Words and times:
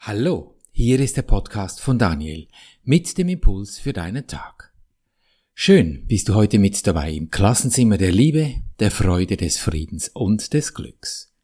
Hallo, 0.00 0.54
hier 0.70 1.00
ist 1.00 1.16
der 1.16 1.22
Podcast 1.22 1.80
von 1.80 1.98
Daniel 1.98 2.46
mit 2.84 3.18
dem 3.18 3.28
Impuls 3.28 3.80
für 3.80 3.92
deinen 3.92 4.28
Tag. 4.28 4.72
Schön 5.54 6.06
bist 6.06 6.28
du 6.28 6.34
heute 6.36 6.60
mit 6.60 6.86
dabei 6.86 7.12
im 7.12 7.30
Klassenzimmer 7.30 7.98
der 7.98 8.12
Liebe, 8.12 8.54
der 8.78 8.92
Freude, 8.92 9.36
des 9.36 9.58
Friedens 9.58 10.08
und 10.08 10.54
des 10.54 10.72
Glücks. 10.72 11.34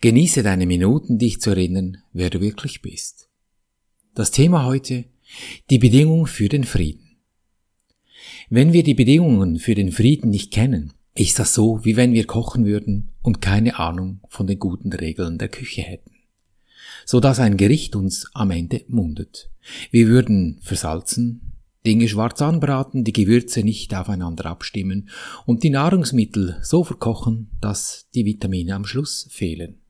Genieße 0.00 0.42
deine 0.42 0.66
Minuten, 0.66 1.18
dich 1.18 1.40
zu 1.40 1.50
erinnern, 1.50 1.98
wer 2.12 2.30
du 2.30 2.40
wirklich 2.40 2.82
bist. 2.82 3.28
Das 4.12 4.32
Thema 4.32 4.66
heute, 4.66 5.04
die 5.70 5.78
Bedingung 5.78 6.26
für 6.26 6.48
den 6.48 6.64
Frieden. 6.64 7.16
Wenn 8.50 8.72
wir 8.72 8.82
die 8.82 8.94
Bedingungen 8.94 9.60
für 9.60 9.76
den 9.76 9.92
Frieden 9.92 10.30
nicht 10.30 10.52
kennen, 10.52 10.92
ist 11.14 11.38
das 11.38 11.54
so, 11.54 11.84
wie 11.84 11.96
wenn 11.96 12.12
wir 12.12 12.26
kochen 12.26 12.66
würden 12.66 13.12
und 13.22 13.40
keine 13.40 13.78
Ahnung 13.78 14.20
von 14.28 14.48
den 14.48 14.58
guten 14.58 14.92
Regeln 14.92 15.38
der 15.38 15.48
Küche 15.48 15.82
hätten 15.82 16.13
so 17.04 17.20
dass 17.20 17.40
ein 17.40 17.56
Gericht 17.56 17.96
uns 17.96 18.30
am 18.34 18.50
Ende 18.50 18.82
mundet. 18.88 19.50
Wir 19.90 20.08
würden 20.08 20.58
versalzen, 20.62 21.52
Dinge 21.86 22.08
schwarz 22.08 22.40
anbraten, 22.40 23.04
die 23.04 23.12
Gewürze 23.12 23.62
nicht 23.62 23.94
aufeinander 23.94 24.46
abstimmen 24.46 25.10
und 25.44 25.62
die 25.62 25.70
Nahrungsmittel 25.70 26.56
so 26.62 26.82
verkochen, 26.82 27.50
dass 27.60 28.06
die 28.14 28.24
Vitamine 28.24 28.74
am 28.74 28.86
Schluss 28.86 29.28
fehlen. 29.30 29.80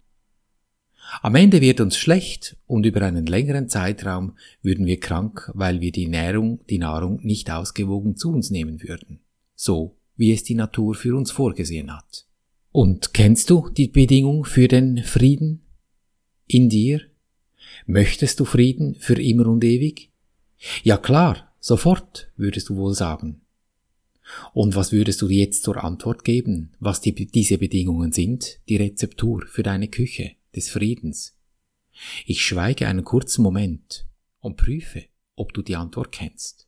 Am 1.23 1.34
Ende 1.34 1.61
wird 1.61 1.80
uns 1.80 1.97
schlecht 1.97 2.56
und 2.66 2.87
über 2.87 3.03
einen 3.03 3.27
längeren 3.27 3.69
Zeitraum 3.69 4.37
würden 4.62 4.87
wir 4.87 4.98
krank, 4.98 5.51
weil 5.55 5.81
wir 5.81 5.92
die 5.92 6.09
Nährung, 6.09 6.61
die 6.69 6.78
Nahrung 6.78 7.20
nicht 7.23 7.51
ausgewogen 7.51 8.17
zu 8.17 8.33
uns 8.33 8.51
nehmen 8.51 8.83
würden. 8.83 9.20
So 9.55 9.97
wie 10.17 10.33
es 10.33 10.45
die 10.45 10.55
Natur 10.55 10.95
für 10.95 11.17
uns 11.17 11.31
vorgesehen 11.31 11.95
hat. 11.95 12.27
Und 12.73 13.15
kennst 13.15 13.51
du 13.51 13.69
die 13.70 13.89
Bedingung 13.89 14.45
für 14.45 14.69
den 14.69 14.98
Frieden? 15.05 15.64
In 16.47 16.69
dir? 16.69 17.01
Möchtest 17.87 18.41
du 18.41 18.45
Frieden 18.45 18.95
für 18.95 19.21
immer 19.21 19.47
und 19.47 19.65
ewig? 19.65 20.11
Ja 20.83 20.97
klar, 20.97 21.53
sofort, 21.61 22.31
würdest 22.37 22.69
du 22.69 22.77
wohl 22.77 22.95
sagen. 22.95 23.41
Und 24.53 24.75
was 24.75 24.92
würdest 24.92 25.20
du 25.20 25.28
jetzt 25.28 25.65
zur 25.65 25.83
Antwort 25.84 26.25
geben, 26.25 26.72
was 26.81 27.00
die, 27.00 27.15
diese 27.15 27.59
Bedingungen 27.59 28.12
sind, 28.12 28.61
die 28.69 28.77
Rezeptur 28.77 29.45
für 29.47 29.62
deine 29.62 29.89
Küche 29.89 30.33
des 30.55 30.70
Friedens? 30.70 31.37
Ich 32.27 32.42
schweige 32.42 32.89
einen 32.89 33.05
kurzen 33.05 33.42
Moment 33.42 34.06
und 34.41 34.56
prüfe, 34.56 35.05
ob 35.37 35.53
du 35.53 35.62
die 35.62 35.77
Antwort 35.77 36.11
kennst. 36.12 36.67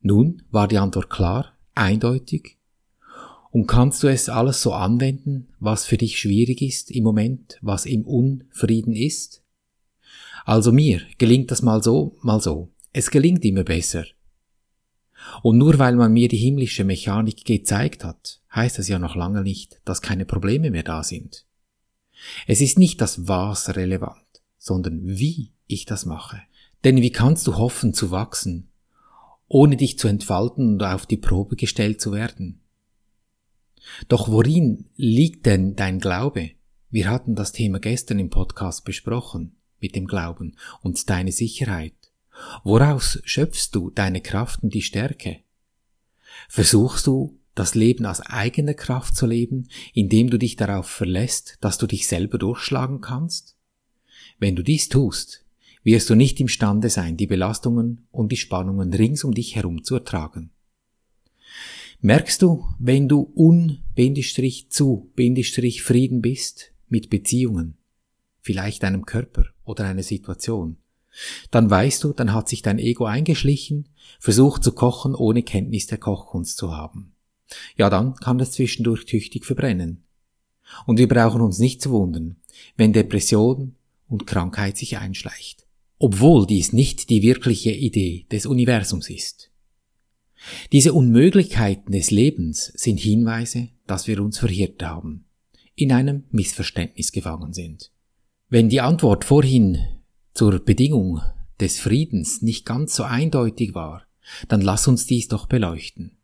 Nun 0.00 0.42
war 0.50 0.66
die 0.66 0.78
Antwort 0.78 1.10
klar, 1.10 1.58
eindeutig 1.74 2.56
und 3.50 3.66
kannst 3.66 4.02
du 4.02 4.08
es 4.08 4.28
alles 4.28 4.62
so 4.62 4.72
anwenden, 4.72 5.48
was 5.58 5.84
für 5.84 5.96
dich 5.96 6.18
schwierig 6.18 6.62
ist 6.62 6.90
im 6.90 7.04
Moment, 7.04 7.58
was 7.62 7.84
im 7.84 8.02
Unfrieden 8.02 8.94
ist? 8.94 9.42
Also 10.44 10.72
mir 10.72 11.02
gelingt 11.18 11.50
das 11.50 11.62
mal 11.62 11.82
so, 11.82 12.16
mal 12.22 12.40
so. 12.40 12.70
Es 12.92 13.10
gelingt 13.10 13.44
immer 13.44 13.64
besser. 13.64 14.04
Und 15.42 15.58
nur 15.58 15.78
weil 15.78 15.96
man 15.96 16.12
mir 16.12 16.28
die 16.28 16.36
himmlische 16.36 16.84
Mechanik 16.84 17.44
gezeigt 17.44 18.04
hat, 18.04 18.40
heißt 18.54 18.78
das 18.78 18.88
ja 18.88 18.98
noch 18.98 19.16
lange 19.16 19.42
nicht, 19.42 19.80
dass 19.84 20.02
keine 20.02 20.24
Probleme 20.24 20.70
mehr 20.70 20.82
da 20.82 21.02
sind. 21.02 21.44
Es 22.46 22.60
ist 22.60 22.78
nicht 22.78 23.00
das 23.00 23.28
Was 23.28 23.76
relevant, 23.76 24.42
sondern 24.58 25.00
wie 25.04 25.52
ich 25.66 25.84
das 25.84 26.06
mache. 26.06 26.40
Denn 26.84 26.96
wie 26.96 27.12
kannst 27.12 27.46
du 27.46 27.56
hoffen 27.56 27.94
zu 27.94 28.10
wachsen, 28.10 28.68
ohne 29.48 29.76
dich 29.76 29.98
zu 29.98 30.08
entfalten 30.08 30.74
und 30.74 30.82
auf 30.82 31.06
die 31.06 31.16
Probe 31.16 31.56
gestellt 31.56 32.00
zu 32.00 32.12
werden? 32.12 32.60
Doch 34.08 34.28
worin 34.28 34.86
liegt 34.96 35.46
denn 35.46 35.76
dein 35.76 36.00
Glaube? 36.00 36.50
Wir 36.90 37.08
hatten 37.08 37.34
das 37.34 37.52
Thema 37.52 37.78
gestern 37.78 38.18
im 38.18 38.30
Podcast 38.30 38.84
besprochen, 38.84 39.56
mit 39.80 39.94
dem 39.94 40.06
Glauben 40.06 40.56
und 40.82 41.08
deine 41.08 41.32
Sicherheit. 41.32 41.94
Woraus 42.64 43.20
schöpfst 43.24 43.70
du 43.72 43.90
deine 43.90 44.20
Kraft 44.20 44.62
und 44.62 44.74
die 44.74 44.82
Stärke? 44.82 45.40
Versuchst 46.48 47.06
du, 47.06 47.38
das 47.54 47.74
Leben 47.74 48.06
aus 48.06 48.20
eigener 48.20 48.74
Kraft 48.74 49.16
zu 49.16 49.26
leben, 49.26 49.68
indem 49.92 50.30
du 50.30 50.38
dich 50.38 50.56
darauf 50.56 50.86
verlässt, 50.86 51.58
dass 51.60 51.78
du 51.78 51.86
dich 51.86 52.06
selber 52.06 52.38
durchschlagen 52.38 53.00
kannst? 53.00 53.56
Wenn 54.38 54.56
du 54.56 54.62
dies 54.62 54.88
tust, 54.88 55.44
wirst 55.82 56.08
du 56.10 56.14
nicht 56.14 56.40
imstande 56.40 56.88
sein, 56.90 57.16
die 57.16 57.26
Belastungen 57.26 58.06
und 58.10 58.32
die 58.32 58.36
Spannungen 58.36 58.92
rings 58.92 59.24
um 59.24 59.34
dich 59.34 59.56
herum 59.56 59.84
zu 59.84 59.96
ertragen. 59.96 60.50
Merkst 62.02 62.40
du, 62.40 62.64
wenn 62.78 63.08
du 63.10 63.30
un-zu-Frieden 63.36 64.22
bist 66.22 66.72
mit 66.88 67.10
Beziehungen, 67.10 67.76
vielleicht 68.40 68.84
einem 68.84 69.04
Körper 69.04 69.44
oder 69.64 69.84
einer 69.84 70.02
Situation, 70.02 70.78
dann 71.50 71.68
weißt 71.68 72.04
du, 72.04 72.14
dann 72.14 72.32
hat 72.32 72.48
sich 72.48 72.62
dein 72.62 72.78
Ego 72.78 73.04
eingeschlichen, 73.04 73.90
versucht 74.18 74.64
zu 74.64 74.72
kochen, 74.72 75.14
ohne 75.14 75.42
Kenntnis 75.42 75.88
der 75.88 75.98
Kochkunst 75.98 76.56
zu 76.56 76.74
haben. 76.74 77.12
Ja, 77.76 77.90
dann 77.90 78.14
kann 78.14 78.40
es 78.40 78.52
zwischendurch 78.52 79.04
tüchtig 79.04 79.44
verbrennen. 79.44 80.04
Und 80.86 80.98
wir 80.98 81.08
brauchen 81.08 81.42
uns 81.42 81.58
nicht 81.58 81.82
zu 81.82 81.90
wundern, 81.90 82.36
wenn 82.78 82.94
Depression 82.94 83.74
und 84.08 84.26
Krankheit 84.26 84.78
sich 84.78 84.96
einschleicht. 84.96 85.66
Obwohl 85.98 86.46
dies 86.46 86.72
nicht 86.72 87.10
die 87.10 87.20
wirkliche 87.20 87.72
Idee 87.72 88.24
des 88.30 88.46
Universums 88.46 89.10
ist. 89.10 89.49
Diese 90.72 90.92
Unmöglichkeiten 90.92 91.92
des 91.92 92.10
Lebens 92.10 92.72
sind 92.74 93.00
Hinweise, 93.00 93.68
dass 93.86 94.06
wir 94.06 94.20
uns 94.20 94.38
verirrt 94.38 94.82
haben, 94.82 95.24
in 95.74 95.92
einem 95.92 96.24
Missverständnis 96.30 97.12
gefangen 97.12 97.52
sind. 97.52 97.90
Wenn 98.48 98.68
die 98.68 98.80
Antwort 98.80 99.24
vorhin 99.24 99.78
zur 100.34 100.58
Bedingung 100.64 101.20
des 101.60 101.78
Friedens 101.78 102.42
nicht 102.42 102.64
ganz 102.64 102.94
so 102.94 103.02
eindeutig 103.02 103.74
war, 103.74 104.06
dann 104.48 104.60
lass 104.60 104.88
uns 104.88 105.06
dies 105.06 105.28
doch 105.28 105.46
beleuchten. 105.46 106.16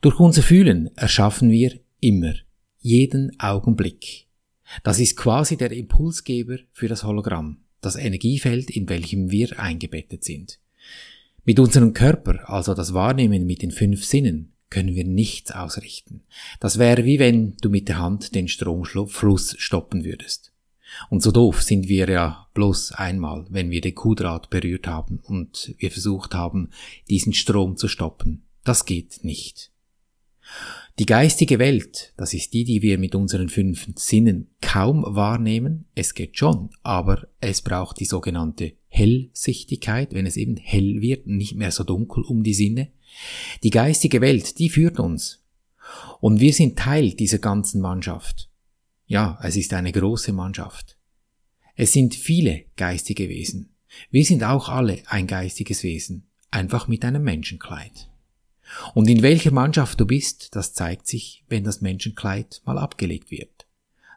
Durch 0.00 0.18
unser 0.20 0.42
Fühlen 0.42 0.94
erschaffen 0.96 1.50
wir 1.50 1.78
immer, 2.00 2.34
jeden 2.80 3.38
Augenblick. 3.40 4.26
Das 4.82 4.98
ist 4.98 5.16
quasi 5.16 5.56
der 5.56 5.72
Impulsgeber 5.72 6.58
für 6.72 6.88
das 6.88 7.04
Hologramm, 7.04 7.58
das 7.80 7.96
Energiefeld, 7.96 8.70
in 8.70 8.88
welchem 8.88 9.30
wir 9.30 9.58
eingebettet 9.58 10.24
sind. 10.24 10.58
Mit 11.48 11.60
unserem 11.60 11.94
Körper, 11.94 12.50
also 12.50 12.74
das 12.74 12.92
Wahrnehmen 12.92 13.46
mit 13.46 13.62
den 13.62 13.70
fünf 13.70 14.04
Sinnen, 14.04 14.52
können 14.68 14.96
wir 14.96 15.04
nichts 15.04 15.52
ausrichten. 15.52 16.24
Das 16.58 16.76
wäre 16.76 17.04
wie 17.04 17.20
wenn 17.20 17.56
du 17.60 17.70
mit 17.70 17.88
der 17.88 18.00
Hand 18.00 18.34
den 18.34 18.48
Stromfluss 18.48 19.54
stoppen 19.56 20.04
würdest. 20.04 20.52
Und 21.08 21.22
so 21.22 21.30
doof 21.30 21.62
sind 21.62 21.86
wir 21.86 22.08
ja 22.08 22.48
bloß 22.54 22.92
einmal, 22.92 23.46
wenn 23.48 23.70
wir 23.70 23.80
den 23.80 23.94
Kuhdraht 23.94 24.50
berührt 24.50 24.88
haben 24.88 25.20
und 25.22 25.72
wir 25.78 25.92
versucht 25.92 26.34
haben, 26.34 26.70
diesen 27.08 27.32
Strom 27.32 27.76
zu 27.76 27.86
stoppen. 27.86 28.42
Das 28.64 28.84
geht 28.84 29.22
nicht. 29.22 29.70
Die 30.98 31.04
geistige 31.04 31.58
Welt, 31.58 32.14
das 32.16 32.32
ist 32.32 32.54
die, 32.54 32.64
die 32.64 32.80
wir 32.80 32.96
mit 32.96 33.14
unseren 33.14 33.50
fünf 33.50 33.86
Sinnen 33.96 34.48
kaum 34.62 35.04
wahrnehmen, 35.06 35.84
es 35.94 36.14
geht 36.14 36.38
schon, 36.38 36.70
aber 36.82 37.28
es 37.38 37.60
braucht 37.60 38.00
die 38.00 38.06
sogenannte 38.06 38.72
Hellsichtigkeit, 38.88 40.14
wenn 40.14 40.24
es 40.24 40.38
eben 40.38 40.56
hell 40.56 41.02
wird, 41.02 41.26
nicht 41.26 41.54
mehr 41.54 41.70
so 41.70 41.84
dunkel 41.84 42.24
um 42.24 42.42
die 42.42 42.54
Sinne. 42.54 42.88
Die 43.62 43.68
geistige 43.68 44.22
Welt, 44.22 44.58
die 44.58 44.70
führt 44.70 44.98
uns. 44.98 45.44
Und 46.20 46.40
wir 46.40 46.54
sind 46.54 46.78
Teil 46.78 47.12
dieser 47.12 47.40
ganzen 47.40 47.82
Mannschaft. 47.82 48.48
Ja, 49.04 49.38
es 49.42 49.56
ist 49.56 49.74
eine 49.74 49.92
große 49.92 50.32
Mannschaft. 50.32 50.96
Es 51.74 51.92
sind 51.92 52.14
viele 52.14 52.64
geistige 52.76 53.28
Wesen. 53.28 53.74
Wir 54.10 54.24
sind 54.24 54.42
auch 54.42 54.70
alle 54.70 55.02
ein 55.08 55.26
geistiges 55.26 55.82
Wesen, 55.82 56.26
einfach 56.50 56.88
mit 56.88 57.04
einem 57.04 57.22
Menschenkleid. 57.22 58.08
Und 58.94 59.08
in 59.08 59.22
welcher 59.22 59.52
Mannschaft 59.52 60.00
du 60.00 60.06
bist, 60.06 60.54
das 60.54 60.74
zeigt 60.74 61.06
sich, 61.06 61.44
wenn 61.48 61.64
das 61.64 61.80
Menschenkleid 61.80 62.62
mal 62.64 62.78
abgelegt 62.78 63.30
wird. 63.30 63.66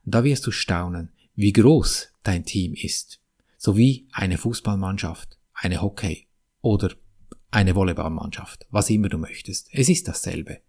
Da 0.06 0.24
wirst 0.24 0.46
du 0.48 0.52
staunen, 0.52 1.12
wie 1.36 1.54
groß 1.54 2.10
dein 2.24 2.46
Team 2.46 2.74
ist, 2.74 3.20
sowie 3.58 4.08
eine 4.12 4.38
Fußballmannschaft, 4.38 5.38
eine 5.54 5.82
Hockey 5.82 6.28
oder 6.62 6.92
eine 7.52 7.76
Volleyballmannschaft, 7.76 8.68
was 8.72 8.90
immer 8.90 9.10
du 9.10 9.18
möchtest. 9.18 9.70
Es 9.72 9.90
ist 9.90 10.08
dasselbe. 10.08 10.60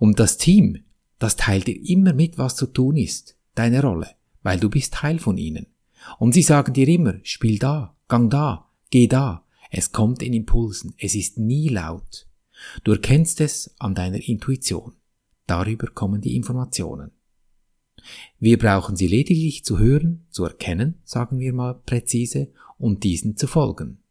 Und 0.00 0.18
das 0.18 0.36
Team, 0.36 0.84
das 1.18 1.36
teilt 1.36 1.66
dir 1.66 1.80
immer 1.88 2.12
mit, 2.12 2.38
was 2.38 2.56
zu 2.56 2.66
tun 2.66 2.96
ist, 2.96 3.36
deine 3.54 3.82
Rolle, 3.82 4.10
weil 4.42 4.58
du 4.58 4.68
bist 4.68 4.94
Teil 4.94 5.18
von 5.18 5.38
ihnen. 5.38 5.66
Und 6.18 6.32
sie 6.32 6.42
sagen 6.42 6.72
dir 6.72 6.88
immer, 6.88 7.14
spiel 7.22 7.58
da, 7.58 7.96
gang 8.08 8.30
da, 8.30 8.68
geh 8.90 9.06
da. 9.06 9.44
Es 9.70 9.92
kommt 9.92 10.22
in 10.22 10.34
Impulsen, 10.34 10.94
es 10.98 11.14
ist 11.14 11.38
nie 11.38 11.68
laut. 11.68 12.26
Du 12.84 12.92
erkennst 12.92 13.40
es 13.40 13.74
an 13.78 13.94
deiner 13.94 14.20
Intuition. 14.20 14.94
Darüber 15.46 15.88
kommen 15.88 16.20
die 16.20 16.36
Informationen. 16.36 17.10
Wir 18.38 18.58
brauchen 18.58 18.96
sie 18.96 19.06
lediglich 19.06 19.64
zu 19.64 19.78
hören, 19.78 20.26
zu 20.30 20.44
erkennen, 20.44 21.00
sagen 21.04 21.38
wir 21.38 21.52
mal 21.52 21.74
präzise, 21.74 22.52
und 22.78 23.04
diesen 23.04 23.36
zu 23.36 23.46
folgen. 23.46 24.02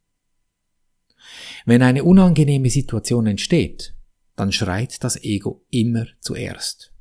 Wenn 1.65 1.81
eine 1.81 2.03
unangenehme 2.03 2.69
Situation 2.69 3.27
entsteht, 3.27 3.93
dann 4.35 4.51
schreit 4.51 5.03
das 5.03 5.21
Ego 5.23 5.65
immer 5.69 6.07
zuerst. 6.19 6.93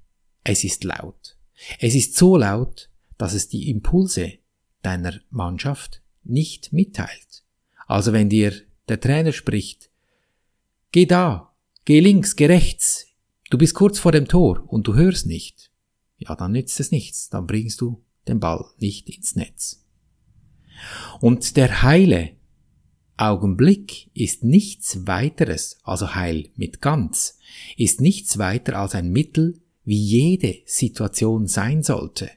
Es 0.42 0.64
ist 0.64 0.84
laut. 0.84 1.38
Es 1.78 1.94
ist 1.94 2.16
so 2.16 2.36
laut, 2.36 2.90
dass 3.18 3.34
es 3.34 3.48
die 3.48 3.70
Impulse 3.70 4.38
deiner 4.82 5.20
Mannschaft 5.30 6.02
nicht 6.24 6.72
mitteilt. 6.72 7.44
Also 7.86 8.12
wenn 8.12 8.28
dir 8.28 8.52
der 8.88 9.00
Trainer 9.00 9.32
spricht, 9.32 9.89
geh 10.92 11.06
da, 11.06 11.54
geh 11.84 12.00
links, 12.00 12.36
geh 12.36 12.46
rechts, 12.46 13.06
du 13.50 13.58
bist 13.58 13.74
kurz 13.74 13.98
vor 13.98 14.12
dem 14.12 14.28
Tor 14.28 14.64
und 14.66 14.86
du 14.86 14.94
hörst 14.94 15.26
nicht, 15.26 15.70
ja, 16.18 16.34
dann 16.34 16.52
nützt 16.52 16.80
es 16.80 16.90
nichts, 16.90 17.28
dann 17.28 17.46
bringst 17.46 17.80
du 17.80 18.04
den 18.28 18.40
Ball 18.40 18.64
nicht 18.78 19.08
ins 19.08 19.36
Netz. 19.36 19.84
Und 21.20 21.56
der 21.56 21.82
heile 21.82 22.30
Augenblick 23.16 24.10
ist 24.14 24.44
nichts 24.44 25.06
weiteres, 25.06 25.78
also 25.82 26.14
heil 26.14 26.48
mit 26.56 26.80
ganz, 26.80 27.38
ist 27.76 28.00
nichts 28.00 28.38
weiter 28.38 28.78
als 28.78 28.94
ein 28.94 29.10
Mittel, 29.10 29.60
wie 29.84 30.00
jede 30.00 30.56
Situation 30.64 31.46
sein 31.46 31.82
sollte. 31.82 32.30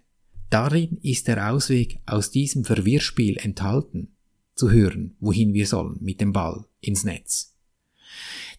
Darin 0.50 0.98
ist 1.02 1.28
der 1.28 1.52
Ausweg 1.52 2.00
aus 2.06 2.32
diesem 2.32 2.66
Verwirrspiel 2.66 3.38
enthalten, 3.38 4.16
zu 4.56 4.70
hören, 4.70 5.16
wohin 5.20 5.54
wir 5.54 5.68
sollen 5.68 5.98
mit 6.02 6.22
dem 6.22 6.34
Ball 6.34 6.66
ins 6.80 7.04
Netz. 7.04 7.53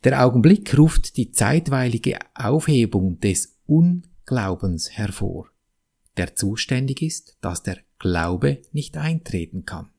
Der 0.04 0.24
Augenblick 0.24 0.76
ruft 0.76 1.16
die 1.16 1.32
zeitweilige 1.32 2.18
Aufhebung 2.34 3.20
des 3.20 3.56
Unglaubens 3.66 4.90
hervor, 4.90 5.48
der 6.16 6.36
zuständig 6.36 7.02
ist, 7.02 7.36
dass 7.40 7.62
der 7.62 7.78
Glaube 7.98 8.60
nicht 8.72 8.96
eintreten 8.96 9.64
kann. 9.64 9.90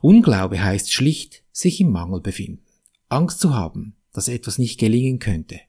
Unglaube 0.00 0.62
heißt 0.62 0.92
schlicht 0.92 1.44
sich 1.52 1.80
im 1.80 1.90
Mangel 1.90 2.20
befinden, 2.20 2.64
Angst 3.08 3.40
zu 3.40 3.54
haben, 3.54 3.96
dass 4.12 4.28
etwas 4.28 4.58
nicht 4.58 4.80
gelingen 4.80 5.18
könnte. 5.18 5.60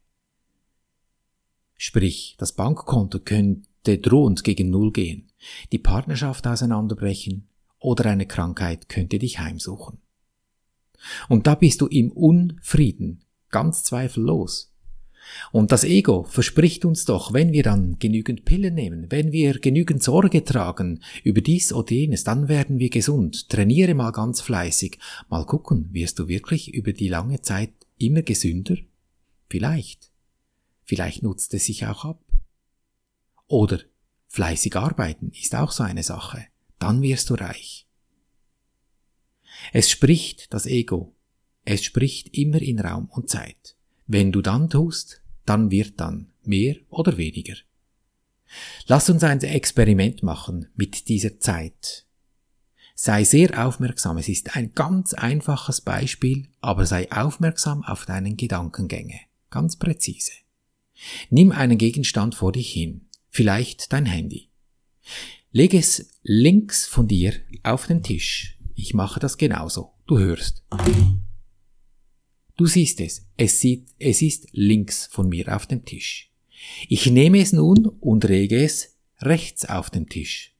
Sprich, 1.77 2.35
das 2.37 2.53
Bankkonto 2.53 3.19
könnte 3.19 3.97
drohend 3.97 4.43
gegen 4.43 4.69
Null 4.69 4.91
gehen, 4.91 5.31
die 5.71 5.79
Partnerschaft 5.79 6.45
auseinanderbrechen 6.47 7.47
oder 7.79 8.09
eine 8.09 8.25
Krankheit 8.25 8.89
könnte 8.89 9.19
dich 9.19 9.39
heimsuchen. 9.39 9.99
Und 11.27 11.47
da 11.47 11.55
bist 11.55 11.81
du 11.81 11.87
im 11.87 12.11
Unfrieden, 12.11 13.23
ganz 13.49 13.83
zweifellos. 13.83 14.73
Und 15.51 15.71
das 15.71 15.83
Ego 15.83 16.23
verspricht 16.23 16.85
uns 16.85 17.05
doch, 17.05 17.33
wenn 17.33 17.51
wir 17.51 17.63
dann 17.63 17.99
genügend 17.99 18.45
Pillen 18.45 18.73
nehmen, 18.73 19.07
wenn 19.09 19.31
wir 19.31 19.59
genügend 19.59 20.01
Sorge 20.03 20.43
tragen 20.43 21.01
über 21.23 21.41
dies 21.41 21.73
oder 21.73 21.91
jenes, 21.91 22.23
dann 22.23 22.47
werden 22.47 22.79
wir 22.79 22.89
gesund. 22.89 23.49
Trainiere 23.49 23.93
mal 23.93 24.11
ganz 24.11 24.41
fleißig. 24.41 24.97
Mal 25.29 25.45
gucken, 25.45 25.89
wirst 25.91 26.19
du 26.19 26.27
wirklich 26.27 26.73
über 26.73 26.93
die 26.93 27.09
lange 27.09 27.41
Zeit 27.41 27.73
immer 27.97 28.21
gesünder? 28.21 28.77
Vielleicht. 29.49 30.11
Vielleicht 30.83 31.23
nutzt 31.23 31.53
es 31.53 31.65
sich 31.65 31.85
auch 31.85 32.05
ab. 32.05 32.23
Oder 33.47 33.79
fleißig 34.27 34.75
arbeiten 34.75 35.31
ist 35.39 35.55
auch 35.55 35.71
so 35.71 35.83
eine 35.83 36.03
Sache. 36.03 36.45
Dann 36.79 37.01
wirst 37.01 37.29
du 37.29 37.35
reich. 37.35 37.78
Es 39.73 39.89
spricht 39.89 40.53
das 40.53 40.65
Ego. 40.65 41.15
Es 41.65 41.83
spricht 41.83 42.35
immer 42.37 42.61
in 42.61 42.79
Raum 42.79 43.09
und 43.11 43.29
Zeit. 43.29 43.75
Wenn 44.07 44.31
du 44.31 44.41
dann 44.41 44.69
tust, 44.69 45.21
dann 45.45 45.71
wird 45.71 45.99
dann 45.99 46.31
mehr 46.43 46.75
oder 46.89 47.17
weniger. 47.17 47.55
Lass 48.87 49.09
uns 49.09 49.23
ein 49.23 49.41
Experiment 49.41 50.23
machen 50.23 50.69
mit 50.75 51.07
dieser 51.09 51.39
Zeit. 51.39 52.05
Sei 52.95 53.23
sehr 53.23 53.65
aufmerksam, 53.65 54.17
es 54.17 54.27
ist 54.27 54.57
ein 54.57 54.73
ganz 54.73 55.13
einfaches 55.13 55.81
Beispiel, 55.81 56.49
aber 56.59 56.85
sei 56.85 57.09
aufmerksam 57.11 57.83
auf 57.83 58.05
deinen 58.05 58.35
Gedankengänge, 58.35 59.19
ganz 59.49 59.77
präzise. 59.77 60.33
Nimm 61.29 61.51
einen 61.51 61.77
Gegenstand 61.77 62.35
vor 62.35 62.51
dich 62.51 62.71
hin, 62.71 63.07
vielleicht 63.29 63.93
dein 63.93 64.05
Handy. 64.05 64.49
Leg 65.51 65.73
es 65.73 66.09
links 66.23 66.85
von 66.85 67.07
dir 67.07 67.33
auf 67.63 67.87
den 67.87 68.03
Tisch. 68.03 68.58
Ich 68.81 68.93
mache 68.93 69.19
das 69.19 69.37
genauso. 69.37 69.91
Du 70.07 70.19
hörst. 70.19 70.63
Du 72.55 72.65
siehst 72.65 73.01
es, 73.01 73.27
es, 73.35 73.59
sieht, 73.59 73.89
es 73.99 74.21
ist 74.21 74.47
links 74.53 75.05
von 75.07 75.27
mir 75.27 75.53
auf 75.53 75.67
dem 75.67 75.83
Tisch. 75.83 76.31
Ich 76.87 77.05
nehme 77.07 77.41
es 77.41 77.51
nun 77.51 77.87
und 77.87 78.23
rege 78.23 78.63
es 78.63 78.97
rechts 79.17 79.65
auf 79.65 79.89
den 79.89 80.07
Tisch. 80.07 80.55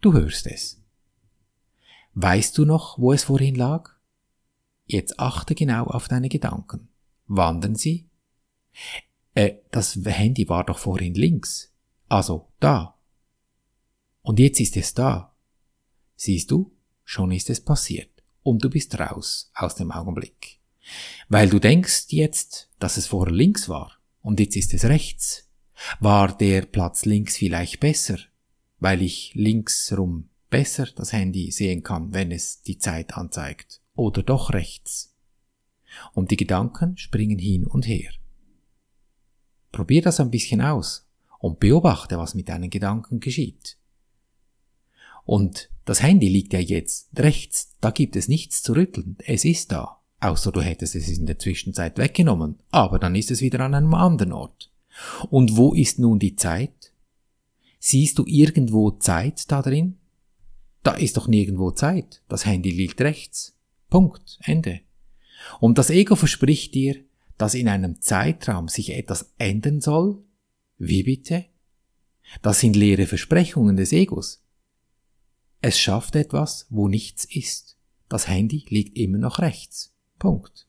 Du 0.00 0.14
hörst 0.14 0.46
es. 0.46 0.82
Weißt 2.14 2.56
du 2.56 2.64
noch, 2.64 2.98
wo 2.98 3.12
es 3.12 3.24
vorhin 3.24 3.56
lag? 3.56 3.90
Jetzt 4.86 5.20
achte 5.20 5.54
genau 5.54 5.84
auf 5.84 6.08
deine 6.08 6.30
Gedanken. 6.30 6.88
Wandern 7.26 7.74
sie? 7.74 8.08
Äh, 9.34 9.56
das 9.70 9.98
Handy 10.02 10.48
war 10.48 10.64
doch 10.64 10.78
vorhin 10.78 11.12
links. 11.12 11.74
Also 12.08 12.48
da. 12.58 12.98
Und 14.22 14.38
jetzt 14.38 14.60
ist 14.60 14.78
es 14.78 14.94
da. 14.94 15.36
Siehst 16.16 16.50
du, 16.50 16.72
schon 17.04 17.32
ist 17.32 17.50
es 17.50 17.60
passiert. 17.60 18.10
Und 18.42 18.64
du 18.64 18.70
bist 18.70 18.98
raus 18.98 19.50
aus 19.54 19.74
dem 19.74 19.92
Augenblick. 19.92 20.58
Weil 21.28 21.48
du 21.48 21.58
denkst 21.58 22.06
jetzt, 22.08 22.68
dass 22.78 22.96
es 22.96 23.06
vorher 23.06 23.34
links 23.34 23.68
war 23.68 23.98
und 24.20 24.40
jetzt 24.40 24.56
ist 24.56 24.74
es 24.74 24.84
rechts. 24.84 25.48
War 26.00 26.36
der 26.36 26.62
Platz 26.62 27.04
links 27.04 27.36
vielleicht 27.36 27.80
besser, 27.80 28.18
weil 28.78 29.02
ich 29.02 29.32
linksrum 29.34 30.28
besser 30.50 30.86
das 30.94 31.12
Handy 31.12 31.50
sehen 31.50 31.82
kann, 31.82 32.12
wenn 32.12 32.30
es 32.30 32.62
die 32.62 32.78
Zeit 32.78 33.16
anzeigt, 33.16 33.80
oder 33.94 34.22
doch 34.22 34.52
rechts. 34.52 35.14
Und 36.12 36.30
die 36.30 36.36
Gedanken 36.36 36.96
springen 36.96 37.38
hin 37.38 37.66
und 37.66 37.86
her. 37.86 38.12
Probier 39.72 40.02
das 40.02 40.20
ein 40.20 40.30
bisschen 40.30 40.60
aus 40.60 41.08
und 41.38 41.58
beobachte, 41.58 42.18
was 42.18 42.34
mit 42.34 42.48
deinen 42.48 42.70
Gedanken 42.70 43.18
geschieht. 43.18 43.78
Und 45.24 45.70
das 45.84 46.02
Handy 46.02 46.28
liegt 46.28 46.52
ja 46.52 46.60
jetzt 46.60 47.08
rechts, 47.16 47.74
da 47.80 47.90
gibt 47.90 48.16
es 48.16 48.28
nichts 48.28 48.62
zu 48.62 48.74
rütteln, 48.74 49.16
es 49.24 49.44
ist 49.44 49.72
da. 49.72 49.98
Außer 50.20 50.52
du 50.52 50.60
hättest 50.60 50.94
es 50.94 51.08
in 51.08 51.26
der 51.26 51.38
Zwischenzeit 51.38 51.98
weggenommen, 51.98 52.60
aber 52.70 52.98
dann 53.00 53.16
ist 53.16 53.30
es 53.30 53.40
wieder 53.40 53.60
an 53.60 53.74
einem 53.74 53.94
anderen 53.94 54.32
Ort. 54.32 54.70
Und 55.30 55.56
wo 55.56 55.74
ist 55.74 55.98
nun 55.98 56.18
die 56.18 56.36
Zeit? 56.36 56.92
Siehst 57.80 58.18
du 58.18 58.24
irgendwo 58.26 58.92
Zeit 58.92 59.50
da 59.50 59.62
drin? 59.62 59.98
Da 60.84 60.92
ist 60.92 61.16
doch 61.16 61.26
nirgendwo 61.26 61.72
Zeit. 61.72 62.22
Das 62.28 62.46
Handy 62.46 62.70
liegt 62.70 63.00
rechts. 63.00 63.56
Punkt. 63.90 64.38
Ende. 64.42 64.80
Und 65.60 65.78
das 65.78 65.90
Ego 65.90 66.14
verspricht 66.14 66.74
dir, 66.74 66.96
dass 67.38 67.54
in 67.54 67.68
einem 67.68 68.00
Zeitraum 68.00 68.68
sich 68.68 68.90
etwas 68.90 69.32
ändern 69.38 69.80
soll? 69.80 70.22
Wie 70.78 71.02
bitte? 71.02 71.46
Das 72.40 72.60
sind 72.60 72.76
leere 72.76 73.06
Versprechungen 73.06 73.76
des 73.76 73.92
Egos. 73.92 74.41
Es 75.62 75.78
schafft 75.78 76.16
etwas, 76.16 76.66
wo 76.70 76.88
nichts 76.88 77.24
ist. 77.24 77.76
Das 78.08 78.28
Handy 78.28 78.66
liegt 78.68 78.98
immer 78.98 79.18
noch 79.18 79.38
rechts. 79.38 79.94
Punkt. 80.18 80.66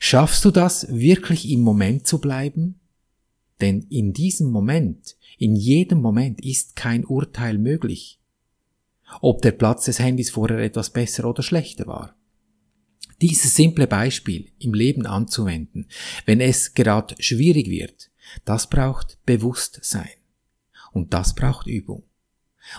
Schaffst 0.00 0.44
du 0.44 0.50
das, 0.50 0.88
wirklich 0.88 1.48
im 1.48 1.60
Moment 1.60 2.06
zu 2.06 2.20
bleiben? 2.20 2.80
Denn 3.60 3.86
in 3.88 4.12
diesem 4.12 4.50
Moment, 4.50 5.16
in 5.38 5.54
jedem 5.54 6.00
Moment 6.00 6.44
ist 6.44 6.74
kein 6.74 7.04
Urteil 7.04 7.56
möglich. 7.56 8.20
Ob 9.20 9.40
der 9.42 9.52
Platz 9.52 9.84
des 9.84 10.00
Handys 10.00 10.30
vorher 10.30 10.58
etwas 10.58 10.90
besser 10.90 11.24
oder 11.28 11.44
schlechter 11.44 11.86
war. 11.86 12.16
Dieses 13.22 13.54
simple 13.54 13.86
Beispiel 13.86 14.50
im 14.58 14.74
Leben 14.74 15.06
anzuwenden, 15.06 15.86
wenn 16.26 16.40
es 16.40 16.74
gerade 16.74 17.14
schwierig 17.20 17.70
wird, 17.70 18.10
das 18.44 18.68
braucht 18.68 19.24
Bewusstsein. 19.24 20.10
Und 20.92 21.14
das 21.14 21.34
braucht 21.36 21.68
Übung. 21.68 22.02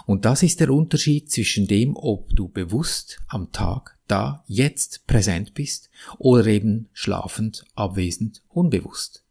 Und 0.05 0.25
das 0.25 0.43
ist 0.43 0.59
der 0.59 0.71
Unterschied 0.71 1.31
zwischen 1.31 1.67
dem, 1.67 1.95
ob 1.95 2.35
du 2.35 2.47
bewusst 2.47 3.19
am 3.27 3.51
Tag 3.51 3.97
da 4.07 4.43
jetzt 4.47 5.07
präsent 5.07 5.53
bist 5.53 5.89
oder 6.17 6.45
eben 6.47 6.89
schlafend, 6.93 7.65
abwesend, 7.75 8.43
unbewusst. 8.49 9.23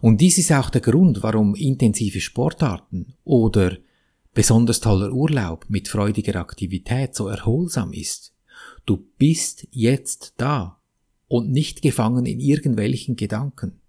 Und 0.00 0.20
dies 0.20 0.38
ist 0.38 0.52
auch 0.52 0.70
der 0.70 0.80
Grund, 0.80 1.22
warum 1.22 1.54
intensive 1.54 2.20
Sportarten 2.20 3.14
oder 3.24 3.76
besonders 4.34 4.80
toller 4.80 5.12
Urlaub 5.12 5.66
mit 5.68 5.88
freudiger 5.88 6.36
Aktivität 6.36 7.14
so 7.14 7.28
erholsam 7.28 7.92
ist. 7.92 8.32
Du 8.86 9.04
bist 9.18 9.68
jetzt 9.70 10.34
da 10.36 10.80
und 11.28 11.50
nicht 11.50 11.82
gefangen 11.82 12.26
in 12.26 12.40
irgendwelchen 12.40 13.16
Gedanken, 13.16 13.80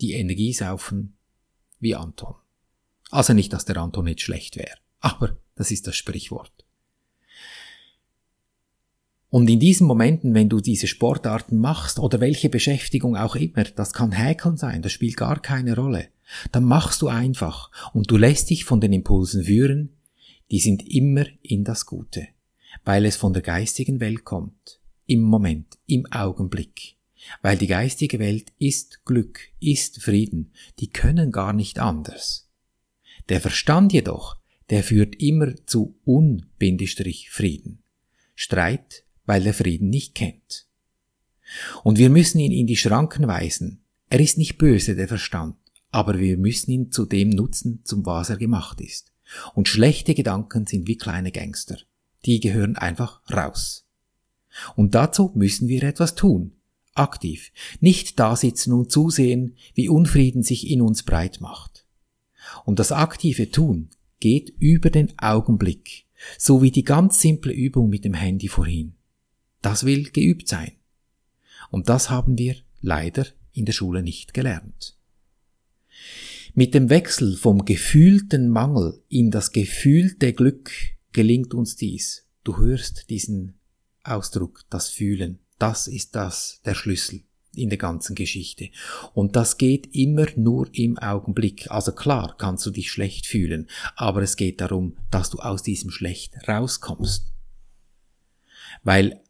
die 0.00 0.12
Energie 0.12 0.52
saufen 0.52 1.14
wie 1.78 1.94
Anton. 1.94 2.34
Also 3.10 3.34
nicht, 3.34 3.52
dass 3.52 3.64
der 3.64 3.76
Anton 3.76 4.06
nicht 4.06 4.20
schlecht 4.20 4.56
wäre. 4.56 4.81
Aber 5.02 5.36
das 5.56 5.70
ist 5.70 5.86
das 5.86 5.96
Sprichwort. 5.96 6.64
Und 9.28 9.48
in 9.48 9.60
diesen 9.60 9.86
Momenten, 9.86 10.34
wenn 10.34 10.48
du 10.48 10.60
diese 10.60 10.86
Sportarten 10.86 11.56
machst 11.58 11.98
oder 11.98 12.20
welche 12.20 12.48
Beschäftigung 12.48 13.16
auch 13.16 13.34
immer, 13.34 13.64
das 13.64 13.92
kann 13.92 14.12
Häkeln 14.12 14.56
sein, 14.56 14.82
das 14.82 14.92
spielt 14.92 15.16
gar 15.16 15.40
keine 15.40 15.74
Rolle, 15.74 16.08
dann 16.52 16.64
machst 16.64 17.02
du 17.02 17.08
einfach 17.08 17.70
und 17.94 18.10
du 18.10 18.16
lässt 18.16 18.50
dich 18.50 18.64
von 18.64 18.80
den 18.80 18.92
Impulsen 18.92 19.44
führen, 19.44 19.96
die 20.50 20.60
sind 20.60 20.86
immer 20.86 21.24
in 21.42 21.64
das 21.64 21.86
Gute, 21.86 22.28
weil 22.84 23.06
es 23.06 23.16
von 23.16 23.32
der 23.32 23.42
geistigen 23.42 24.00
Welt 24.00 24.24
kommt, 24.24 24.80
im 25.06 25.22
Moment, 25.22 25.78
im 25.86 26.06
Augenblick. 26.12 26.96
Weil 27.40 27.56
die 27.56 27.68
geistige 27.68 28.18
Welt 28.18 28.52
ist 28.58 29.04
Glück, 29.06 29.40
ist 29.60 30.02
Frieden, 30.02 30.52
die 30.78 30.90
können 30.90 31.32
gar 31.32 31.54
nicht 31.54 31.78
anders. 31.78 32.50
Der 33.30 33.40
Verstand 33.40 33.94
jedoch, 33.94 34.36
der 34.72 34.82
führt 34.82 35.16
immer 35.16 35.54
zu 35.66 36.00
Un-Frieden. 36.06 37.82
Streit, 38.34 39.04
weil 39.26 39.42
der 39.42 39.52
Frieden 39.52 39.90
nicht 39.90 40.14
kennt. 40.14 40.66
Und 41.84 41.98
wir 41.98 42.08
müssen 42.08 42.38
ihn 42.38 42.52
in 42.52 42.66
die 42.66 42.78
Schranken 42.78 43.26
weisen. 43.26 43.84
Er 44.08 44.20
ist 44.20 44.38
nicht 44.38 44.56
böse, 44.56 44.96
der 44.96 45.08
Verstand, 45.08 45.56
aber 45.90 46.18
wir 46.18 46.38
müssen 46.38 46.70
ihn 46.70 46.90
zu 46.90 47.04
dem 47.04 47.28
nutzen, 47.28 47.82
zum 47.84 48.06
was 48.06 48.30
er 48.30 48.38
gemacht 48.38 48.80
ist. 48.80 49.12
Und 49.52 49.68
schlechte 49.68 50.14
Gedanken 50.14 50.66
sind 50.66 50.88
wie 50.88 50.96
kleine 50.96 51.32
Gangster. 51.32 51.76
Die 52.24 52.40
gehören 52.40 52.76
einfach 52.76 53.20
raus. 53.30 53.86
Und 54.74 54.94
dazu 54.94 55.32
müssen 55.34 55.68
wir 55.68 55.82
etwas 55.82 56.14
tun. 56.14 56.52
Aktiv. 56.94 57.52
Nicht 57.80 58.18
da 58.18 58.36
sitzen 58.36 58.72
und 58.72 58.90
zusehen, 58.90 59.58
wie 59.74 59.90
Unfrieden 59.90 60.42
sich 60.42 60.70
in 60.70 60.80
uns 60.80 61.02
breit 61.02 61.42
macht. 61.42 61.84
Und 62.64 62.78
das 62.78 62.90
aktive 62.90 63.50
Tun 63.50 63.90
geht 64.22 64.54
über 64.60 64.88
den 64.88 65.18
Augenblick, 65.18 66.06
so 66.38 66.62
wie 66.62 66.70
die 66.70 66.84
ganz 66.84 67.20
simple 67.20 67.52
Übung 67.52 67.90
mit 67.90 68.04
dem 68.04 68.14
Handy 68.14 68.46
vorhin. 68.46 68.94
Das 69.62 69.84
will 69.84 70.10
geübt 70.10 70.46
sein. 70.46 70.76
Und 71.72 71.88
das 71.88 72.08
haben 72.08 72.38
wir 72.38 72.54
leider 72.80 73.26
in 73.52 73.64
der 73.64 73.72
Schule 73.72 74.00
nicht 74.00 74.32
gelernt. 74.32 74.96
Mit 76.54 76.72
dem 76.72 76.88
Wechsel 76.88 77.36
vom 77.36 77.64
gefühlten 77.64 78.48
Mangel 78.48 79.02
in 79.08 79.32
das 79.32 79.50
gefühlte 79.50 80.32
Glück 80.32 80.70
gelingt 81.10 81.52
uns 81.52 81.74
dies. 81.74 82.24
Du 82.44 82.58
hörst 82.58 83.10
diesen 83.10 83.54
Ausdruck, 84.04 84.64
das 84.70 84.88
Fühlen. 84.88 85.40
Das 85.58 85.88
ist 85.88 86.14
das, 86.14 86.60
der 86.64 86.74
Schlüssel 86.74 87.22
in 87.54 87.68
der 87.68 87.78
ganzen 87.78 88.14
Geschichte. 88.14 88.70
Und 89.14 89.36
das 89.36 89.58
geht 89.58 89.94
immer 89.94 90.26
nur 90.36 90.68
im 90.72 90.98
Augenblick. 90.98 91.70
Also 91.70 91.92
klar 91.92 92.34
kannst 92.38 92.64
du 92.66 92.70
dich 92.70 92.90
schlecht 92.90 93.26
fühlen, 93.26 93.68
aber 93.96 94.22
es 94.22 94.36
geht 94.36 94.60
darum, 94.60 94.96
dass 95.10 95.30
du 95.30 95.38
aus 95.38 95.62
diesem 95.62 95.90
Schlecht 95.90 96.48
rauskommst. 96.48 97.32
Weil 98.82 99.20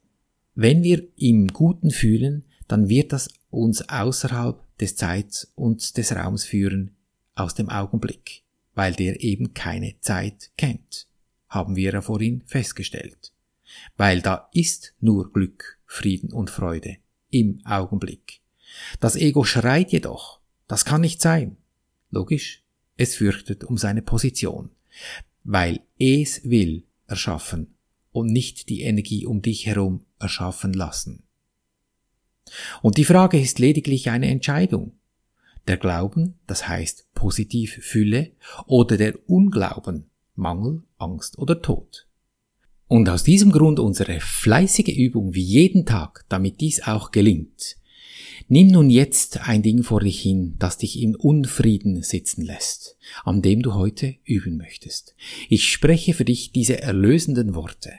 wenn 0.54 0.82
wir 0.82 1.06
im 1.16 1.48
Guten 1.48 1.90
fühlen, 1.90 2.44
dann 2.68 2.88
wird 2.88 3.12
das 3.12 3.28
uns 3.50 3.88
außerhalb 3.88 4.58
des 4.78 4.96
Zeits 4.96 5.52
und 5.54 5.96
des 5.96 6.14
Raums 6.14 6.44
führen, 6.44 6.92
aus 7.34 7.54
dem 7.54 7.68
Augenblick, 7.70 8.42
weil 8.74 8.92
der 8.92 9.22
eben 9.22 9.54
keine 9.54 9.94
Zeit 10.00 10.50
kennt, 10.56 11.06
haben 11.48 11.76
wir 11.76 11.92
ja 11.92 12.00
vorhin 12.00 12.42
festgestellt. 12.46 13.32
Weil 13.96 14.20
da 14.20 14.48
ist 14.52 14.94
nur 15.00 15.32
Glück, 15.32 15.78
Frieden 15.86 16.32
und 16.32 16.50
Freude 16.50 16.98
im 17.32 17.60
Augenblick. 17.64 18.40
Das 19.00 19.16
Ego 19.16 19.42
schreit 19.42 19.90
jedoch, 19.90 20.40
das 20.68 20.84
kann 20.84 21.00
nicht 21.00 21.20
sein. 21.20 21.56
Logisch, 22.10 22.62
es 22.96 23.16
fürchtet 23.16 23.64
um 23.64 23.76
seine 23.76 24.02
Position, 24.02 24.70
weil 25.42 25.80
es 25.98 26.48
will 26.48 26.84
erschaffen 27.06 27.74
und 28.12 28.28
nicht 28.28 28.68
die 28.68 28.82
Energie 28.82 29.26
um 29.26 29.42
dich 29.42 29.66
herum 29.66 30.04
erschaffen 30.20 30.72
lassen. 30.72 31.24
Und 32.82 32.98
die 32.98 33.04
Frage 33.04 33.40
ist 33.40 33.58
lediglich 33.58 34.10
eine 34.10 34.28
Entscheidung. 34.28 34.92
Der 35.66 35.76
Glauben, 35.76 36.38
das 36.46 36.68
heißt 36.68 37.14
positiv 37.14 37.78
Fülle, 37.82 38.32
oder 38.66 38.96
der 38.96 39.14
Unglauben, 39.28 40.10
Mangel, 40.34 40.82
Angst 40.98 41.38
oder 41.38 41.62
Tod. 41.62 42.06
Und 42.88 43.08
aus 43.08 43.24
diesem 43.24 43.52
Grund 43.52 43.78
unsere 43.78 44.20
fleißige 44.20 44.88
Übung 44.88 45.34
wie 45.34 45.42
jeden 45.42 45.86
Tag, 45.86 46.24
damit 46.28 46.60
dies 46.60 46.82
auch 46.82 47.10
gelingt. 47.10 47.76
Nimm 48.48 48.68
nun 48.68 48.90
jetzt 48.90 49.48
ein 49.48 49.62
Ding 49.62 49.82
vor 49.82 50.00
dich 50.00 50.20
hin, 50.20 50.56
das 50.58 50.76
dich 50.76 51.00
in 51.00 51.16
Unfrieden 51.16 52.02
sitzen 52.02 52.44
lässt, 52.44 52.98
an 53.24 53.40
dem 53.40 53.62
du 53.62 53.74
heute 53.74 54.16
üben 54.24 54.58
möchtest. 54.58 55.14
Ich 55.48 55.68
spreche 55.68 56.12
für 56.12 56.24
dich 56.24 56.52
diese 56.52 56.82
erlösenden 56.82 57.54
Worte. 57.54 57.92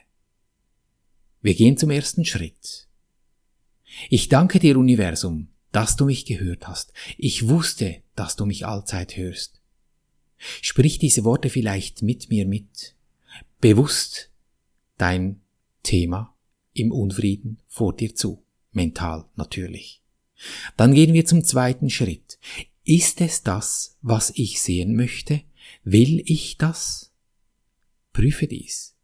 Wir 1.42 1.56
gehen 1.56 1.78
zum 1.78 1.90
ersten 1.90 2.24
Schritt. 2.24 2.88
Ich 4.10 4.30
danke 4.30 4.60
dir, 4.60 4.78
Universum, 4.78 5.48
dass 5.72 5.96
du 5.96 6.06
mich 6.06 6.26
gehört 6.26 6.68
hast. 6.68 6.94
Ich 7.18 7.48
wusste, 7.48 7.98
dass 8.16 8.36
du 8.36 8.46
mich 8.46 8.66
allzeit 8.66 9.18
hörst. 9.18 9.60
Sprich 10.62 11.00
diese 11.00 11.24
Worte 11.24 11.50
vielleicht 11.50 12.02
mit 12.02 12.30
mir 12.30 12.46
mit. 12.46 12.96
Bewusst 13.60 14.30
dein 15.04 15.42
Thema 15.84 16.34
im 16.72 16.94
Unfrieden 16.94 17.62
vor 17.68 17.94
dir 17.94 18.16
zu. 18.16 18.42
Mental 18.72 19.26
natürlich. 19.36 20.02
Dann 20.78 20.94
gehen 20.94 21.14
wir 21.14 21.26
zum 21.26 21.44
zweiten 21.44 21.90
Schritt. 21.90 22.40
Ist 22.86 23.20
es 23.20 23.44
das, 23.44 23.98
was 24.02 24.32
ich 24.36 24.62
sehen 24.62 24.96
möchte? 24.96 25.42
Will 25.84 26.24
ich 26.26 26.58
das? 26.58 27.12
Prüfe 28.14 28.48
dies. 28.48 28.96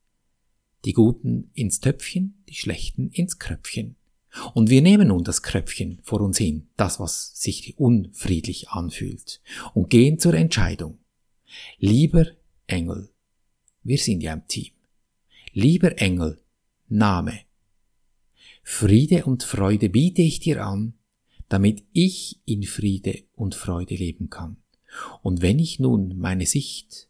Die 0.86 0.94
Guten 0.94 1.52
ins 1.54 1.82
Töpfchen, 1.82 2.42
die 2.48 2.56
Schlechten 2.56 3.10
ins 3.10 3.38
Kröpfchen. 3.38 3.98
Und 4.54 4.70
wir 4.70 4.82
nehmen 4.82 5.10
nun 5.10 5.26
das 5.26 5.42
Kröpfchen 5.42 6.00
vor 6.04 6.22
uns 6.22 6.38
hin, 6.38 6.70
das, 6.78 7.02
was 7.02 7.34
sich 7.36 7.78
unfriedlich 7.78 8.70
anfühlt, 8.70 9.42
und 9.74 9.90
gehen 9.90 10.18
zur 10.18 10.34
Entscheidung. 10.34 11.00
Lieber 11.78 12.26
Engel, 12.68 13.10
wir 13.84 13.98
sind 13.98 14.22
ja 14.22 14.32
im 14.32 14.48
Team. 14.48 14.72
Lieber 15.54 16.00
Engel, 16.00 16.40
Name. 16.88 17.40
Friede 18.62 19.26
und 19.26 19.44
Freude 19.44 19.90
biete 19.90 20.22
ich 20.22 20.40
dir 20.40 20.64
an, 20.64 20.94
damit 21.48 21.84
ich 21.92 22.40
in 22.46 22.64
Friede 22.64 23.24
und 23.34 23.56
Freude 23.56 23.96
leben 23.96 24.30
kann. 24.30 24.58
Und 25.24 25.42
wenn 25.42 25.58
ich 25.58 25.80
nun 25.80 26.18
meine 26.18 26.46
Sicht 26.46 27.08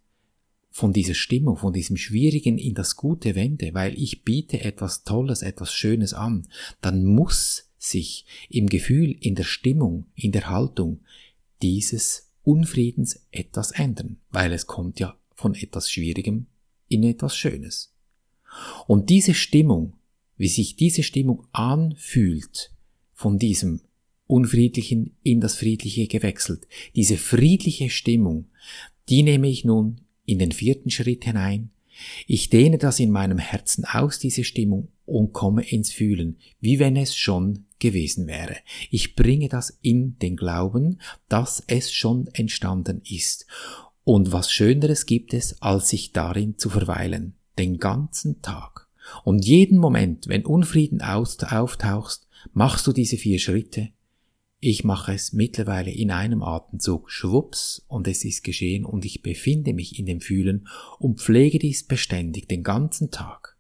von 0.70 0.94
dieser 0.94 1.16
Stimmung, 1.16 1.58
von 1.58 1.74
diesem 1.74 1.98
Schwierigen 1.98 2.58
in 2.58 2.76
das 2.76 2.96
Gute 2.96 3.36
wende, 3.36 3.74
weil 3.74 4.02
ich 4.02 4.24
biete 4.24 4.62
etwas 4.62 5.04
Tolles, 5.04 5.42
etwas 5.42 5.74
Schönes 5.74 6.14
an, 6.14 6.48
dann 6.80 7.04
muss 7.04 7.70
sich 7.78 8.26
im 8.50 8.68
Gefühl, 8.68 9.12
in 9.20 9.36
der 9.36 9.44
Stimmung, 9.44 10.06
in 10.16 10.32
der 10.32 10.50
Haltung 10.50 11.02
dieses 11.62 12.32
Unfriedens 12.44 13.26
etwas 13.32 13.72
ändern, 13.72 14.22
weil 14.30 14.54
es 14.54 14.66
kommt 14.66 15.00
ja 15.02 15.18
von 15.36 15.56
etwas 15.56 15.92
Schwierigem 15.92 16.48
in 16.88 17.04
etwas 17.04 17.36
Schönes. 17.36 17.94
Und 18.88 19.10
diese 19.10 19.34
Stimmung, 19.34 19.94
wie 20.38 20.48
sich 20.48 20.76
diese 20.76 21.04
Stimmung 21.04 21.46
anfühlt, 21.52 22.72
von 23.14 23.38
diesem 23.38 23.82
Unfriedlichen 24.28 25.18
in 25.24 25.42
das 25.42 25.56
Friedliche 25.56 26.08
gewechselt, 26.08 26.68
diese 26.96 27.18
friedliche 27.18 27.90
Stimmung, 27.90 28.48
die 29.10 29.24
nehme 29.24 29.50
ich 29.50 29.66
nun 29.66 30.02
in 30.26 30.40
den 30.40 30.52
vierten 30.52 30.92
Schritt 30.92 31.26
hinein. 31.26 31.72
Ich 32.28 32.50
dehne 32.50 32.78
das 32.78 33.00
in 33.00 33.12
meinem 33.12 33.40
Herzen 33.40 33.84
aus, 33.86 34.20
diese 34.20 34.44
Stimmung, 34.44 34.90
und 35.06 35.34
komme 35.34 35.64
ins 35.64 35.92
Fühlen, 35.92 36.38
wie 36.62 36.80
wenn 36.80 36.96
es 36.96 37.16
schon 37.16 37.66
gewesen 37.80 38.28
wäre. 38.28 38.58
Ich 38.92 39.16
bringe 39.16 39.50
das 39.50 39.78
in 39.82 40.18
den 40.20 40.38
Glauben, 40.38 41.02
dass 41.28 41.64
es 41.68 41.92
schon 41.92 42.28
entstanden 42.34 43.02
ist. 43.10 43.48
Und 44.04 44.32
was 44.32 44.52
Schöneres 44.52 45.06
gibt 45.06 45.34
es, 45.34 45.62
als 45.62 45.90
sich 45.90 46.14
darin 46.14 46.58
zu 46.58 46.70
verweilen, 46.70 47.34
den 47.60 47.78
ganzen 47.78 48.42
Tag. 48.42 48.88
Und 49.24 49.46
jeden 49.46 49.78
Moment, 49.78 50.28
wenn 50.28 50.46
Unfrieden 50.46 51.02
auftauchst, 51.02 52.28
machst 52.54 52.88
du 52.88 52.94
diese 52.94 53.18
vier 53.18 53.40
Schritte, 53.40 53.90
ich 54.62 54.84
mache 54.84 55.14
es 55.14 55.32
mittlerweile 55.32 55.90
in 55.90 56.12
einem 56.12 56.44
Atemzug 56.44 57.10
schwupps 57.10 57.86
und 57.88 58.08
es 58.10 58.26
ist 58.26 58.44
geschehen 58.44 58.84
und 58.84 59.06
ich 59.06 59.22
befinde 59.22 59.74
mich 59.74 59.98
in 59.98 60.06
dem 60.06 60.20
Fühlen 60.20 60.68
und 61.00 61.22
pflege 61.22 61.60
dies 61.60 61.84
beständig 61.84 62.50
den 62.50 62.64
ganzen 62.64 63.10
Tag. 63.10 63.56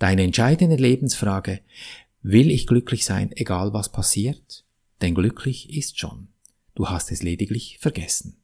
Deine 0.00 0.24
entscheidende 0.24 0.76
Lebensfrage, 0.76 1.60
will 2.22 2.50
ich 2.50 2.66
glücklich 2.66 3.04
sein, 3.04 3.30
egal 3.36 3.72
was 3.72 3.92
passiert? 3.92 4.64
Denn 5.00 5.14
glücklich 5.14 5.72
ist 5.76 5.98
schon. 5.98 6.28
Du 6.74 6.88
hast 6.88 7.12
es 7.12 7.22
lediglich 7.22 7.78
vergessen. 7.78 8.36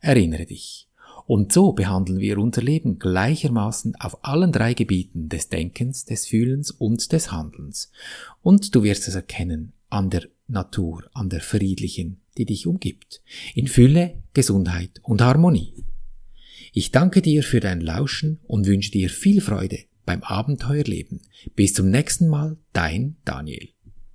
Erinnere 0.00 0.46
dich. 0.46 0.89
Und 1.30 1.52
so 1.52 1.72
behandeln 1.74 2.18
wir 2.18 2.38
unser 2.38 2.60
Leben 2.60 2.98
gleichermaßen 2.98 3.94
auf 4.00 4.24
allen 4.24 4.50
drei 4.50 4.74
Gebieten 4.74 5.28
des 5.28 5.48
Denkens, 5.48 6.04
des 6.04 6.26
Fühlens 6.26 6.72
und 6.72 7.12
des 7.12 7.30
Handelns. 7.30 7.92
Und 8.42 8.74
du 8.74 8.82
wirst 8.82 9.06
es 9.06 9.14
erkennen 9.14 9.72
an 9.90 10.10
der 10.10 10.24
Natur, 10.48 11.08
an 11.12 11.28
der 11.28 11.40
friedlichen, 11.40 12.20
die 12.36 12.46
dich 12.46 12.66
umgibt, 12.66 13.22
in 13.54 13.68
Fülle, 13.68 14.24
Gesundheit 14.34 14.98
und 15.04 15.22
Harmonie. 15.22 15.84
Ich 16.72 16.90
danke 16.90 17.22
dir 17.22 17.44
für 17.44 17.60
dein 17.60 17.80
Lauschen 17.80 18.40
und 18.48 18.66
wünsche 18.66 18.90
dir 18.90 19.08
viel 19.08 19.40
Freude 19.40 19.78
beim 20.04 20.24
Abenteuerleben. 20.24 21.20
Bis 21.54 21.74
zum 21.74 21.90
nächsten 21.90 22.26
Mal, 22.26 22.56
dein 22.72 23.18
Daniel. 23.24 23.68